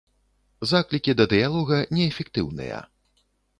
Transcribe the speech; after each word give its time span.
Заклікі 0.71 1.15
да 1.19 1.27
дыялога 1.35 1.77
неэфектыўныя. 1.99 2.83